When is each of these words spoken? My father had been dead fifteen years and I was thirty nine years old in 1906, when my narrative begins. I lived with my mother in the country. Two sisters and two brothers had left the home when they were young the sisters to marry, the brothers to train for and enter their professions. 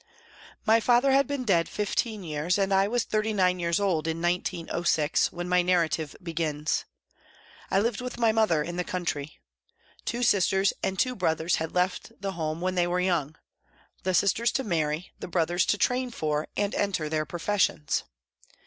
My 0.65 0.79
father 0.79 1.11
had 1.11 1.27
been 1.27 1.43
dead 1.43 1.69
fifteen 1.69 2.23
years 2.23 2.57
and 2.57 2.73
I 2.73 2.87
was 2.87 3.03
thirty 3.03 3.33
nine 3.33 3.59
years 3.59 3.79
old 3.79 4.07
in 4.07 4.19
1906, 4.19 5.31
when 5.31 5.47
my 5.47 5.61
narrative 5.61 6.15
begins. 6.23 6.85
I 7.69 7.79
lived 7.79 8.01
with 8.01 8.17
my 8.17 8.31
mother 8.31 8.63
in 8.63 8.77
the 8.77 8.83
country. 8.83 9.37
Two 10.03 10.23
sisters 10.23 10.73
and 10.81 10.97
two 10.97 11.15
brothers 11.15 11.57
had 11.57 11.75
left 11.75 12.19
the 12.19 12.31
home 12.31 12.61
when 12.61 12.73
they 12.73 12.87
were 12.87 12.99
young 12.99 13.35
the 14.01 14.15
sisters 14.15 14.51
to 14.53 14.63
marry, 14.63 15.11
the 15.19 15.27
brothers 15.27 15.67
to 15.67 15.77
train 15.77 16.09
for 16.09 16.47
and 16.57 16.73
enter 16.73 17.07
their 17.07 17.27
professions. 17.27 18.03